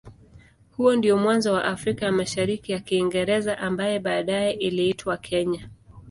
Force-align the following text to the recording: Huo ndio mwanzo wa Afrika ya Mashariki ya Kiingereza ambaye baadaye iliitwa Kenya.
Huo 0.77 0.95
ndio 0.95 1.17
mwanzo 1.17 1.53
wa 1.53 1.63
Afrika 1.65 2.05
ya 2.05 2.11
Mashariki 2.11 2.71
ya 2.71 2.79
Kiingereza 2.79 3.57
ambaye 3.57 3.99
baadaye 3.99 4.51
iliitwa 4.51 5.17
Kenya. 5.17 5.69